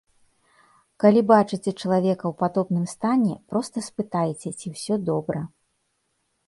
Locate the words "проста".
3.53-3.77